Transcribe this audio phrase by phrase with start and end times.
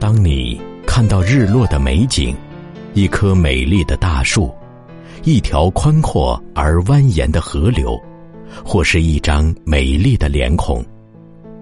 [0.00, 2.34] 当你看到日落的美景，
[2.94, 4.50] 一棵美丽的大树，
[5.24, 8.00] 一条宽阔而蜿蜒的河流，
[8.64, 10.82] 或是一张美丽的脸孔，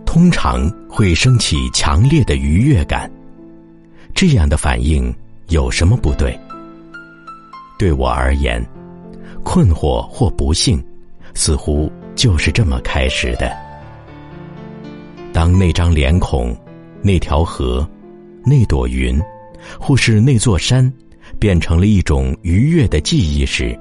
[0.06, 3.10] 通常会升起强烈的愉悦感。
[4.14, 5.12] 这样的反应
[5.48, 6.38] 有什么不对？
[7.76, 8.64] 对我而言，
[9.42, 10.80] 困惑或不幸，
[11.34, 13.52] 似乎就是这么开始的。
[15.32, 16.56] 当那张脸孔、
[17.02, 17.88] 那条河、
[18.48, 19.20] 那朵云，
[19.78, 20.90] 或是那座山，
[21.38, 23.78] 变成了一种愉悦的记忆时，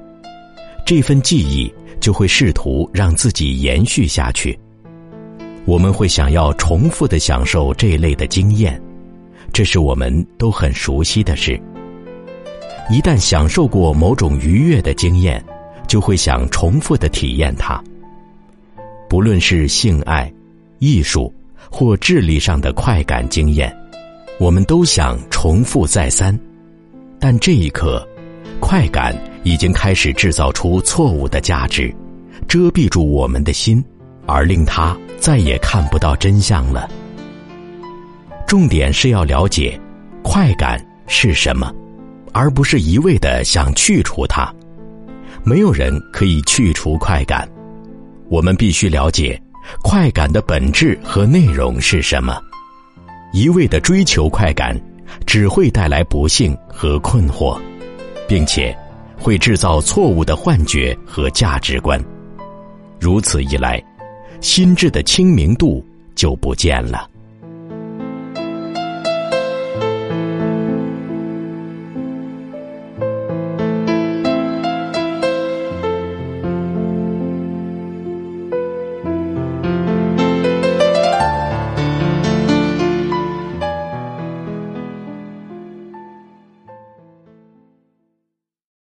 [0.85, 4.57] 这份记忆就会试图让自己延续下去。
[5.65, 8.81] 我们会想要重复的享受这类的经验。
[9.53, 11.59] 这是我们都很熟悉的事。
[12.89, 15.43] 一旦享受过某种愉悦的经验，
[15.87, 17.81] 就会想重复的体验它。
[19.09, 20.31] 不论是性爱、
[20.79, 21.33] 艺术
[21.69, 23.75] 或智力上的快感经验，
[24.39, 26.37] 我们都想重复再三。
[27.19, 28.07] 但这一刻，
[28.59, 31.93] 快感已经开始制造出错误的价值，
[32.47, 33.83] 遮蔽住我们的心，
[34.25, 36.89] 而令他再也看不到真相了。
[38.47, 39.79] 重点是要了解
[40.21, 41.73] 快感是什么，
[42.31, 44.53] 而不是一味的想去除它。
[45.43, 47.49] 没有人可以去除快感，
[48.29, 49.41] 我们必须了解
[49.81, 52.39] 快感的本质和内容是什么。
[53.37, 54.75] 一味的追求快感，
[55.27, 57.55] 只会带来不幸和困惑，
[58.27, 58.75] 并且
[59.15, 62.03] 会制造错误的幻觉和价值观。
[62.99, 63.79] 如此一来，
[64.41, 65.85] 心智的清明度
[66.15, 67.07] 就不见了。